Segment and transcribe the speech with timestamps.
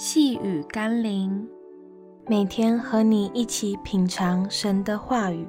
[0.00, 1.44] 细雨甘霖，
[2.28, 5.44] 每天和你一起品尝神的话语。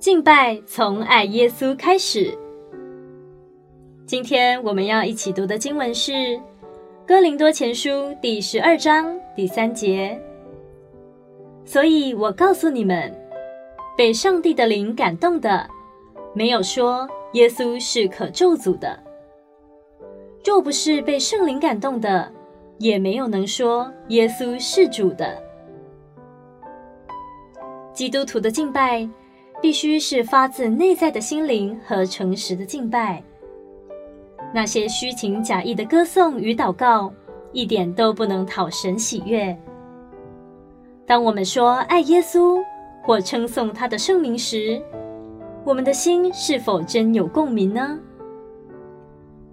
[0.00, 2.36] 敬拜从爱耶稣开始。
[4.04, 6.10] 今天我们要一起读的经文是
[7.06, 7.88] 《哥林多前书》
[8.18, 10.20] 第十二章第三节。
[11.64, 13.16] 所以我告诉你们，
[13.96, 15.70] 被上帝的灵感动的，
[16.34, 19.04] 没有说耶稣是可咒诅的。
[20.44, 22.30] 若不是被圣灵感动的，
[22.78, 25.36] 也没有能说耶稣是主的。
[27.92, 29.06] 基督徒的敬拜
[29.60, 33.22] 必须是发自内在的心灵和诚实的敬拜。
[34.52, 37.12] 那些虚情假意的歌颂与祷告，
[37.52, 39.56] 一点都不能讨神喜悦。
[41.06, 42.58] 当我们说爱耶稣
[43.02, 44.80] 或称颂他的圣名时，
[45.64, 47.98] 我们的心是否真有共鸣呢？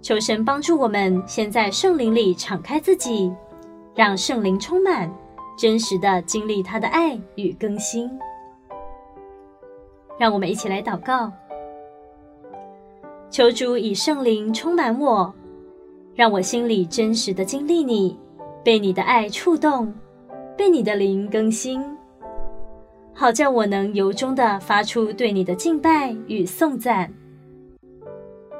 [0.08, 3.30] 求神帮助我们，先在圣灵里敞开自己，
[3.94, 5.14] 让圣灵充满，
[5.58, 8.10] 真实的经历他的爱与更新。
[10.18, 11.30] 让我们一起来祷告，
[13.28, 15.30] 求主以圣灵充满我，
[16.14, 18.18] 让我心里真实的经历你，
[18.64, 19.92] 被你的爱触动，
[20.56, 21.84] 被你的灵更新，
[23.12, 27.12] 好叫我能由衷的发出对你的敬拜与颂赞。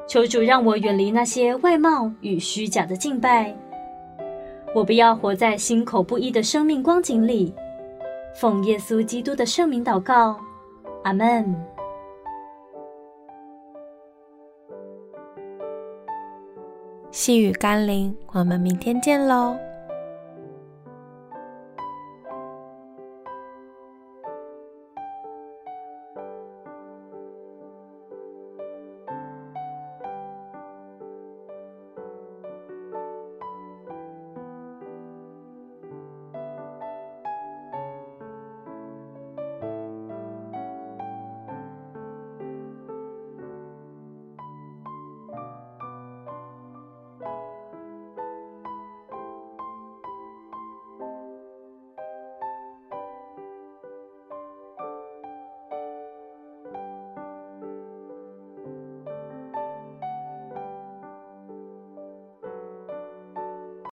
[0.08, 3.54] 求主让我远离那些外貌与虚假的敬拜，
[4.74, 7.54] 我不要活在心口不一的生命光景里。
[8.34, 10.40] 奉耶稣基督的圣名祷告，
[11.04, 11.54] 阿门。
[17.10, 19.58] 细雨甘霖，我们明天见喽。